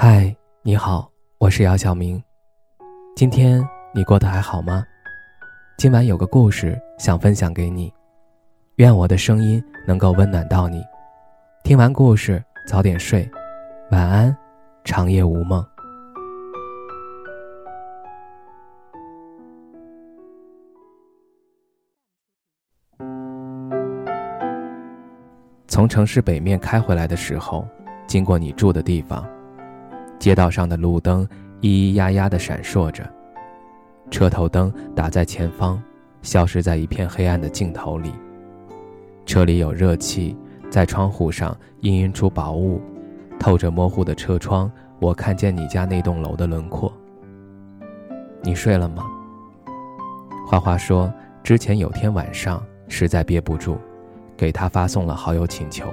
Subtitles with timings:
[0.00, 0.32] 嗨，
[0.62, 2.22] 你好，我是姚晓明。
[3.16, 4.84] 今天你过得还好吗？
[5.76, 7.92] 今晚有个故事想分享给你，
[8.76, 10.84] 愿我的声音能够温暖到你。
[11.64, 13.28] 听完故事早点睡，
[13.90, 14.36] 晚安，
[14.84, 15.66] 长夜无梦。
[25.66, 27.66] 从城市北面开回来的时候，
[28.06, 29.28] 经过你住的地方。
[30.18, 31.26] 街道上的路灯
[31.60, 33.08] 咿咿呀呀地闪烁着，
[34.10, 35.80] 车头灯打在前方，
[36.22, 38.12] 消失在一片黑暗的尽头里。
[39.24, 40.36] 车里有热气，
[40.70, 42.80] 在窗户上氤氲出薄雾，
[43.38, 46.92] 透着模糊的车窗，我看见你家那栋楼的轮廓。
[48.42, 49.04] 你睡了吗？
[50.46, 53.76] 花花说，之前有天晚上实在憋不住，
[54.36, 55.86] 给他发送了好友请求。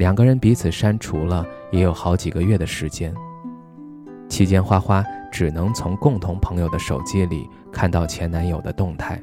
[0.00, 3.14] 两个人彼此删除了，也有好几个月的时间。
[4.30, 9.22] 期间，花花只能从共同朋友的手机里看到前男友的动态，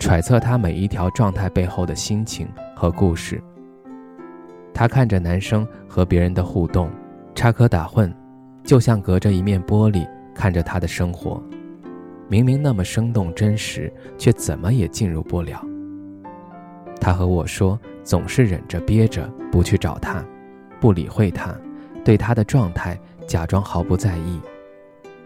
[0.00, 3.42] 揣测他每一条状态背后的心情和故事。
[4.72, 6.90] 他看着男生和别人的互动，
[7.34, 8.10] 插科打诨，
[8.64, 11.42] 就像隔着一面玻璃看着他的生活，
[12.26, 15.62] 明明那么生动真实，却怎么也进入不了。
[17.02, 17.78] 他和我说。
[18.04, 20.20] 总是忍着憋着不去找他，
[20.80, 21.54] 不理会他，
[22.04, 24.40] 对他的状态假装毫不在意，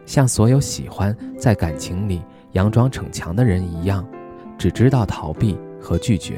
[0.04, 2.20] 像所有喜欢在感情里
[2.52, 4.06] 佯装逞强的人一样，
[4.58, 6.34] 只知道逃避和拒绝。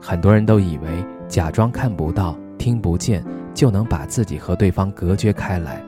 [0.00, 5.84] 很多人都以为假装看不到、听不见就能把自己和对方隔绝开来，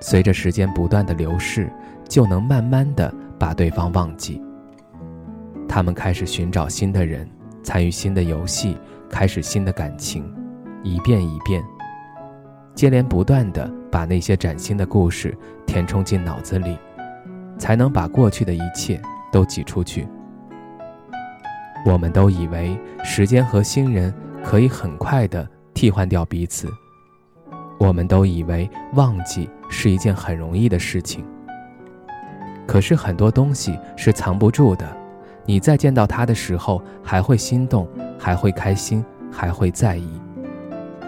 [0.00, 1.68] 随着时间不断的流逝，
[2.08, 4.40] 就能慢慢的把对方忘记。
[5.68, 7.28] 他们开始寻找新的人。
[7.62, 8.76] 参与新的游戏，
[9.08, 10.30] 开始新的感情，
[10.82, 11.64] 一遍一遍，
[12.74, 16.76] 接连不断的把那些崭新的故事填充进脑子里，
[17.56, 19.00] 才能把过去的一切
[19.32, 20.06] 都挤出去。
[21.86, 26.68] 我们都以为时间和新人可以很快的替换掉彼此，
[27.80, 31.24] 我们都以为忘记是一件很容易的事情。
[32.66, 35.03] 可是很多东西是藏不住的。
[35.46, 37.86] 你再见到他的时候，还会心动，
[38.18, 40.08] 还会开心，还会在意。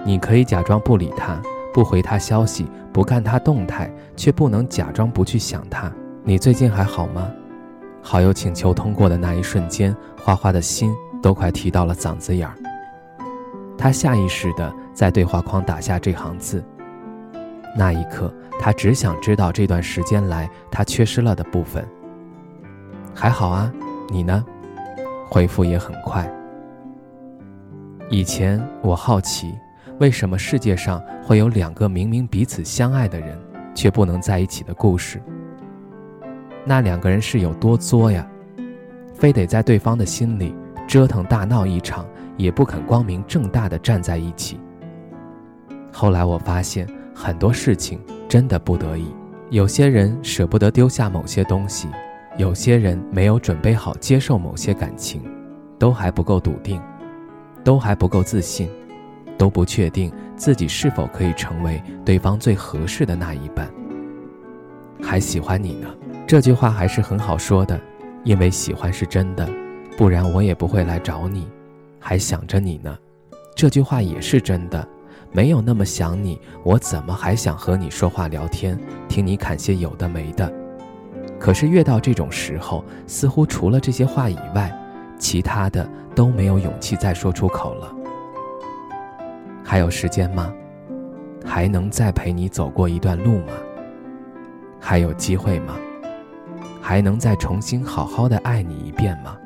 [0.04, 1.40] 你可以假装不理他，
[1.72, 5.90] 不回他消息，不看他动态，却不能假装不去想他。
[6.22, 7.30] 你最近还好吗？
[8.02, 12.54] 好友请求通过的那一瞬间，花花的心都快提到了嗓子眼儿。
[13.78, 16.64] 他下意识地在对话框打下这行字。
[17.76, 21.86] 那一刻，他只想知道这段时间来他缺失了的部分。
[23.14, 23.72] 还好啊。
[24.08, 24.44] 你呢？
[25.28, 26.30] 回复也很快。
[28.08, 29.52] 以前我好奇，
[29.98, 33.36] 为什么世界上会有两个明明彼此相爱的人，
[33.74, 35.20] 却不能在一起的故事？
[36.64, 38.24] 那两个人是有多作呀？
[39.14, 40.54] 非得在对方的心里
[40.86, 42.06] 折腾大闹一场，
[42.36, 44.60] 也不肯光明正大的站在一起。
[45.92, 49.12] 后来我发现，很多事情真的不得已，
[49.50, 51.88] 有些人舍不得丢下某些东西。
[52.38, 55.22] 有些人没有准备好接受某些感情，
[55.78, 56.80] 都还不够笃定，
[57.64, 58.68] 都还不够自信，
[59.38, 63.70] 都不确定自己是否可以成为对方最合适的那一半。
[65.02, 65.88] 还喜欢你呢？
[66.26, 67.80] 这句话还是很好说的，
[68.22, 69.48] 因为喜欢是真的，
[69.96, 71.48] 不然我也不会来找你。
[71.98, 72.98] 还想着你呢，
[73.54, 74.86] 这句话也是真的，
[75.32, 80.52] 没有那么想你，我怎么还想和你说话聊天，听你侃些有的没的？
[81.38, 84.72] 可是越到这种时候，似乎除了这些话以外，
[85.18, 87.92] 其他的都没有勇气再说出口了。
[89.62, 90.52] 还有时间吗？
[91.44, 93.52] 还能再陪你走过一段路吗？
[94.80, 95.76] 还有机会吗？
[96.80, 99.36] 还能再重新好好的爱你一遍吗？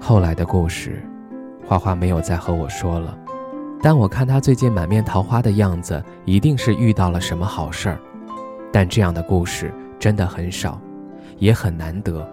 [0.00, 1.02] 后来的故事，
[1.66, 3.16] 花花没有再和我说了。
[3.82, 7.98] 但我看他最近满面桃花的样子，一定是遇到了什么好事儿。
[8.72, 9.72] 但这样的故事。
[10.00, 10.80] 真的很少，
[11.38, 12.26] 也很难得，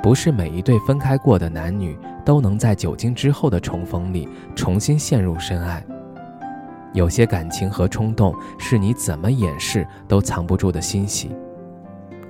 [0.00, 5.84] 不是每一对分开过的男女都能在酒精之后的重逢里重新陷入深爱。
[6.94, 11.30] 有些感情和冲动是你怎么掩饰都藏不住的欣喜，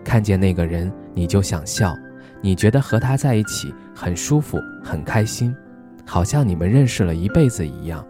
[0.02, 1.94] 看见那个人你就想笑，
[2.40, 5.54] 你觉得和他在一起很舒服很开心，
[6.06, 8.04] 好像你们认识了一辈子一样。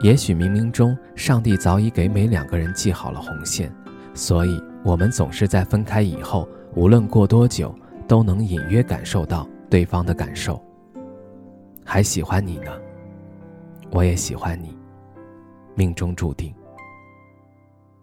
[0.00, 3.70] 也许冥冥中上帝早已给每两个人系好了红线，
[4.14, 4.60] 所以。
[4.84, 7.74] 我们总是在分开以后，无论过多久，
[8.06, 10.62] 都能隐约感受到对方的感受。
[11.82, 12.70] 还喜欢你呢，
[13.90, 14.76] 我也喜欢你。
[15.74, 16.54] 命中注定。